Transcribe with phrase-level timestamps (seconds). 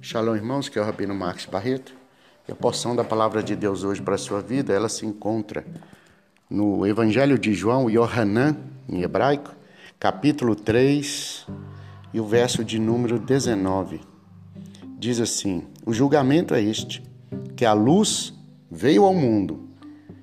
[0.00, 1.92] Shalom, irmãos, que é o Rabino Marcos Barreto.
[2.46, 5.66] E a porção da palavra de Deus hoje para a sua vida, ela se encontra
[6.48, 8.56] no Evangelho de João, Yohanan,
[8.88, 9.54] em hebraico,
[9.98, 11.46] capítulo 3
[12.14, 14.00] e o verso de número 19.
[14.96, 17.02] Diz assim: O julgamento é este,
[17.56, 18.32] que a luz
[18.70, 19.68] veio ao mundo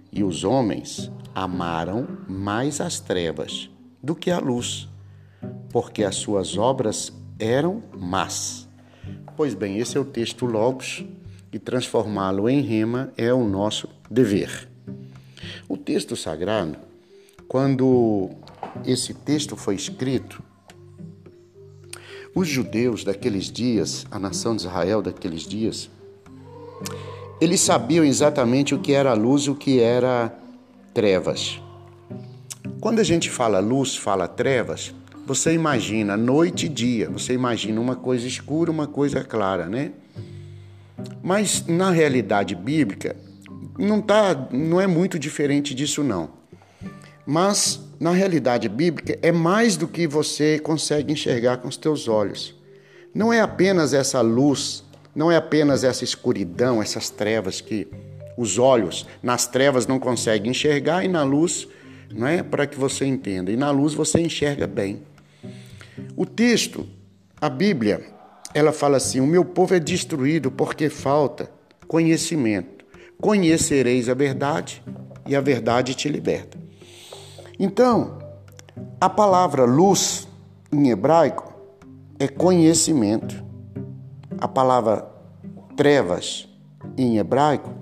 [0.09, 3.69] e os homens amaram mais as trevas
[4.01, 4.87] do que a luz,
[5.69, 8.64] porque as suas obras eram más.
[9.35, 11.03] Pois bem, esse é o texto Logos
[11.51, 14.67] e transformá-lo em rema é o nosso dever.
[15.67, 16.77] O texto sagrado,
[17.47, 18.29] quando
[18.85, 20.41] esse texto foi escrito,
[22.33, 25.89] os judeus daqueles dias, a nação de Israel daqueles dias,
[27.39, 30.37] eles sabiam exatamente o que era luz e o que era
[30.93, 31.61] trevas.
[32.79, 34.93] Quando a gente fala luz, fala trevas,
[35.25, 39.91] você imagina noite e dia, você imagina uma coisa escura, uma coisa clara, né?
[41.23, 43.15] Mas na realidade bíblica
[43.77, 46.29] não tá, não é muito diferente disso não.
[47.25, 52.53] Mas na realidade bíblica é mais do que você consegue enxergar com os teus olhos.
[53.13, 54.83] Não é apenas essa luz,
[55.15, 57.87] não é apenas essa escuridão, essas trevas que
[58.37, 61.67] os olhos nas trevas não conseguem enxergar e na luz,
[62.13, 63.51] não é para que você entenda.
[63.51, 65.01] E na luz você enxerga bem.
[66.17, 66.87] O texto,
[67.41, 68.05] a Bíblia,
[68.53, 71.51] ela fala assim: O meu povo é destruído porque falta
[71.87, 72.85] conhecimento.
[73.19, 74.81] Conhecereis a verdade
[75.27, 76.57] e a verdade te liberta.
[77.59, 78.19] Então,
[78.99, 80.27] a palavra luz
[80.71, 81.53] em hebraico
[82.17, 83.43] é conhecimento.
[84.37, 85.09] A palavra
[85.75, 86.47] trevas
[86.97, 87.73] em hebraico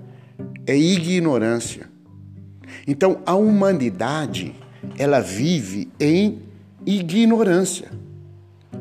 [0.66, 1.88] é ignorância.
[2.86, 4.54] Então, a humanidade,
[4.98, 6.42] ela vive em
[6.84, 7.90] ignorância.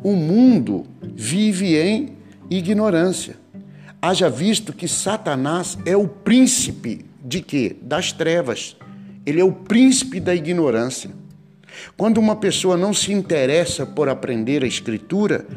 [0.03, 2.17] O mundo vive em
[2.49, 3.37] ignorância.
[4.01, 7.77] Haja visto que Satanás é o príncipe de quê?
[7.81, 8.75] Das trevas.
[9.25, 11.09] Ele é o príncipe da ignorância.
[11.95, 15.47] Quando uma pessoa não se interessa por aprender a escritura,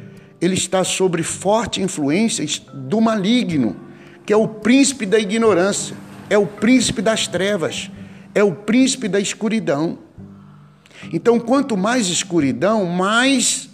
[0.41, 3.77] ele está sob forte influência do maligno,
[4.25, 5.97] que é o príncipe da ignorância,
[6.31, 7.91] é o príncipe das trevas,
[8.33, 9.99] é o príncipe da escuridão.
[11.13, 13.66] Então, quanto mais escuridão, mais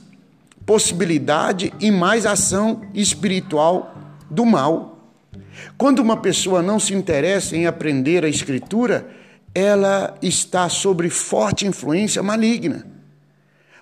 [0.73, 3.95] possibilidade e mais ação espiritual
[4.31, 5.07] do mal.
[5.77, 9.07] Quando uma pessoa não se interessa em aprender a Escritura,
[9.55, 12.87] ela está sob forte influência maligna.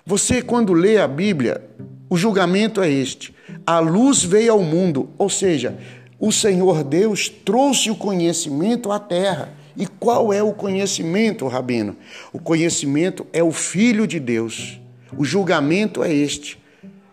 [0.05, 1.63] Você, quando lê a Bíblia,
[2.09, 3.33] o julgamento é este:
[3.65, 5.77] a luz veio ao mundo, ou seja,
[6.19, 9.53] o Senhor Deus trouxe o conhecimento à terra.
[9.77, 11.95] E qual é o conhecimento, Rabino?
[12.33, 14.77] O conhecimento é o Filho de Deus.
[15.17, 16.59] O julgamento é este: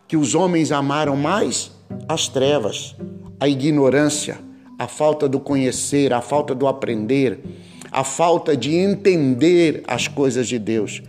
[0.08, 1.70] que os homens amaram mais
[2.08, 2.96] as trevas,
[3.38, 4.38] a ignorância,
[4.78, 7.38] a falta do conhecer, a falta do aprender,
[7.92, 11.02] a falta de entender as coisas de Deus.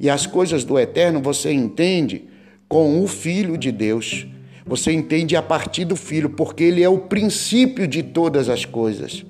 [0.00, 2.24] E as coisas do eterno você entende
[2.68, 4.26] com o Filho de Deus.
[4.66, 9.24] Você entende a partir do Filho, porque ele é o princípio de todas as coisas.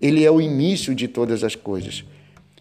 [0.00, 2.04] Ele é o início de todas as coisas.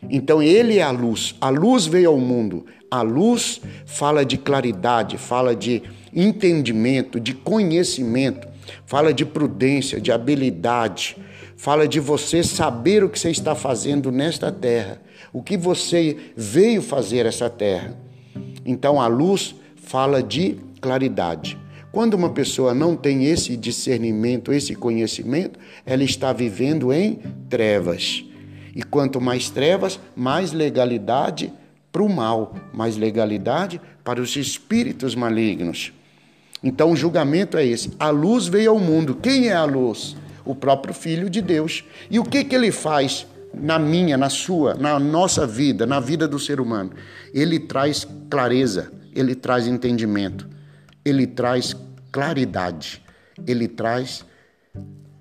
[0.09, 1.35] Então ele é a luz.
[1.41, 2.65] A luz veio ao mundo.
[2.89, 5.83] A luz fala de claridade, fala de
[6.13, 8.47] entendimento, de conhecimento,
[8.85, 11.17] fala de prudência, de habilidade,
[11.55, 15.01] fala de você saber o que você está fazendo nesta terra,
[15.31, 17.95] o que você veio fazer essa terra.
[18.65, 21.57] Então a luz fala de claridade.
[21.91, 28.23] Quando uma pessoa não tem esse discernimento, esse conhecimento, ela está vivendo em trevas.
[28.79, 31.51] E quanto mais trevas, mais legalidade
[31.91, 35.91] para o mal, mais legalidade para os espíritos malignos.
[36.63, 37.91] Então o julgamento é esse.
[37.99, 39.15] A luz veio ao mundo.
[39.15, 40.15] Quem é a luz?
[40.45, 41.83] O próprio Filho de Deus.
[42.09, 46.25] E o que, que ele faz na minha, na sua, na nossa vida, na vida
[46.25, 46.91] do ser humano?
[47.33, 50.47] Ele traz clareza, ele traz entendimento,
[51.03, 51.75] ele traz
[52.13, 53.03] claridade,
[53.45, 54.23] ele traz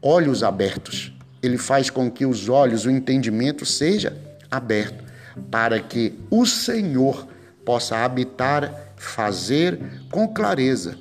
[0.00, 1.17] olhos abertos.
[1.43, 4.17] Ele faz com que os olhos, o entendimento seja
[4.50, 5.05] aberto
[5.50, 7.26] para que o Senhor
[7.64, 9.79] possa habitar, fazer
[10.11, 10.99] com clareza,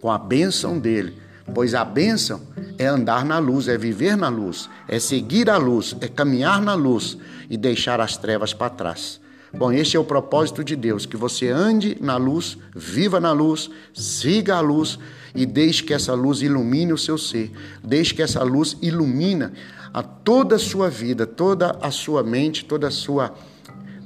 [0.00, 1.22] com a bênção dele.
[1.52, 2.40] Pois a bênção
[2.78, 6.74] é andar na luz, é viver na luz, é seguir a luz, é caminhar na
[6.74, 7.18] luz
[7.50, 9.20] e deixar as trevas para trás.
[9.56, 13.70] Bom, este é o propósito de Deus, que você ande na luz, viva na luz,
[13.92, 14.98] siga a luz
[15.34, 17.52] e deixe que essa luz ilumine o seu ser.
[17.82, 19.50] Deixe que essa luz ilumine
[19.92, 23.32] a toda a sua vida, toda a sua mente, toda a sua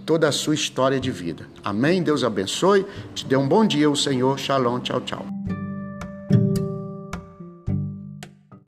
[0.04, 1.46] toda a sua história de vida.
[1.62, 2.02] Amém?
[2.02, 2.86] Deus abençoe.
[3.14, 4.38] Te dê um bom dia, o Senhor.
[4.38, 4.80] Shalom.
[4.80, 5.37] Tchau, tchau.